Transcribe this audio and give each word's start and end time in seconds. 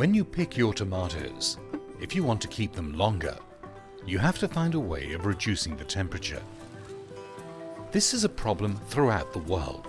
When 0.00 0.14
you 0.14 0.24
pick 0.24 0.56
your 0.56 0.72
tomatoes, 0.72 1.58
if 2.00 2.16
you 2.16 2.24
want 2.24 2.40
to 2.40 2.48
keep 2.48 2.72
them 2.72 2.96
longer, 2.96 3.36
you 4.06 4.18
have 4.18 4.38
to 4.38 4.48
find 4.48 4.74
a 4.74 4.80
way 4.80 5.12
of 5.12 5.26
reducing 5.26 5.76
the 5.76 5.84
temperature. 5.84 6.42
This 7.92 8.14
is 8.14 8.24
a 8.24 8.30
problem 8.30 8.76
throughout 8.88 9.34
the 9.34 9.40
world. 9.40 9.88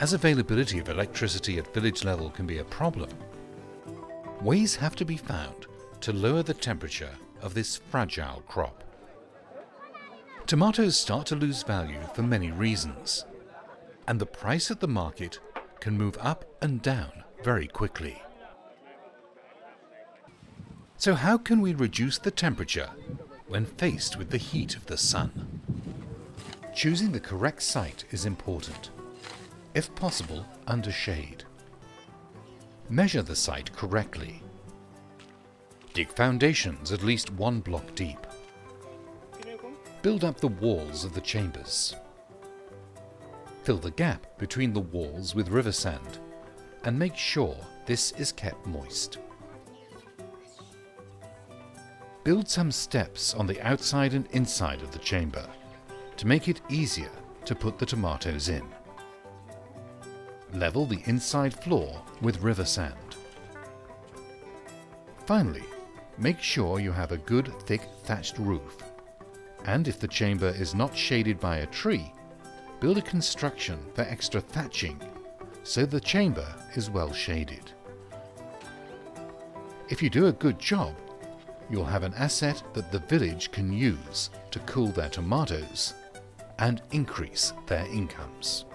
As 0.00 0.12
availability 0.12 0.78
of 0.78 0.90
electricity 0.90 1.56
at 1.56 1.72
village 1.72 2.04
level 2.04 2.28
can 2.28 2.46
be 2.46 2.58
a 2.58 2.64
problem, 2.64 3.08
ways 4.42 4.76
have 4.76 4.96
to 4.96 5.06
be 5.06 5.16
found 5.16 5.66
to 6.02 6.12
lower 6.12 6.42
the 6.42 6.52
temperature 6.52 7.14
of 7.40 7.54
this 7.54 7.78
fragile 7.90 8.42
crop. 8.46 8.84
Tomatoes 10.46 10.94
start 10.94 11.26
to 11.28 11.36
lose 11.36 11.62
value 11.62 12.02
for 12.14 12.22
many 12.22 12.50
reasons, 12.50 13.24
and 14.06 14.20
the 14.20 14.26
price 14.26 14.70
at 14.70 14.80
the 14.80 14.88
market 14.88 15.40
can 15.80 15.96
move 15.96 16.18
up 16.20 16.44
and 16.60 16.82
down 16.82 17.24
very 17.42 17.66
quickly. 17.66 18.22
So 20.96 21.14
how 21.14 21.38
can 21.38 21.60
we 21.60 21.72
reduce 21.74 22.18
the 22.18 22.30
temperature 22.30 22.90
when 23.48 23.64
faced 23.64 24.18
with 24.18 24.30
the 24.30 24.36
heat 24.36 24.76
of 24.76 24.86
the 24.86 24.98
sun? 24.98 25.60
Choosing 26.74 27.12
the 27.12 27.20
correct 27.20 27.62
site 27.62 28.04
is 28.10 28.26
important, 28.26 28.90
if 29.74 29.94
possible 29.94 30.44
under 30.66 30.92
shade. 30.92 31.44
Measure 32.90 33.22
the 33.22 33.36
site 33.36 33.72
correctly. 33.72 34.42
Dig 35.94 36.10
foundations 36.10 36.92
at 36.92 37.02
least 37.02 37.32
one 37.32 37.60
block 37.60 37.94
deep. 37.94 38.26
Build 40.02 40.24
up 40.24 40.40
the 40.40 40.48
walls 40.48 41.04
of 41.04 41.14
the 41.14 41.20
chambers. 41.20 41.94
Fill 43.64 43.78
the 43.78 43.90
gap 43.90 44.38
between 44.38 44.72
the 44.72 44.80
walls 44.80 45.34
with 45.34 45.48
river 45.48 45.72
sand 45.72 46.20
and 46.84 46.98
make 46.98 47.16
sure 47.16 47.56
this 47.86 48.12
is 48.12 48.32
kept 48.32 48.66
moist. 48.66 49.18
Build 52.24 52.48
some 52.48 52.70
steps 52.70 53.34
on 53.34 53.46
the 53.46 53.60
outside 53.62 54.14
and 54.14 54.26
inside 54.32 54.82
of 54.82 54.90
the 54.90 54.98
chamber 54.98 55.46
to 56.16 56.26
make 56.26 56.48
it 56.48 56.60
easier 56.68 57.10
to 57.44 57.54
put 57.54 57.78
the 57.78 57.86
tomatoes 57.86 58.48
in. 58.48 58.62
Level 60.52 60.84
the 60.86 61.02
inside 61.06 61.54
floor 61.54 62.02
with 62.20 62.42
river 62.42 62.64
sand. 62.64 63.16
Finally, 65.26 65.64
make 66.18 66.40
sure 66.40 66.80
you 66.80 66.92
have 66.92 67.12
a 67.12 67.18
good 67.18 67.52
thick 67.62 67.82
thatched 68.04 68.38
roof. 68.38 68.76
And 69.64 69.88
if 69.88 69.98
the 69.98 70.08
chamber 70.08 70.48
is 70.48 70.74
not 70.74 70.96
shaded 70.96 71.40
by 71.40 71.58
a 71.58 71.66
tree, 71.66 72.12
build 72.80 72.98
a 72.98 73.02
construction 73.02 73.78
for 73.94 74.02
extra 74.02 74.40
thatching 74.40 75.00
so 75.62 75.84
the 75.84 76.00
chamber 76.00 76.46
is 76.74 76.90
well 76.90 77.12
shaded. 77.12 77.72
If 79.88 80.02
you 80.02 80.10
do 80.10 80.26
a 80.26 80.32
good 80.32 80.58
job, 80.58 80.94
you'll 81.68 81.84
have 81.84 82.02
an 82.02 82.14
asset 82.14 82.62
that 82.74 82.92
the 82.92 83.00
village 83.00 83.50
can 83.50 83.72
use 83.72 84.30
to 84.50 84.58
cool 84.60 84.88
their 84.88 85.08
tomatoes 85.08 85.94
and 86.58 86.82
increase 86.92 87.52
their 87.66 87.86
incomes. 87.86 88.66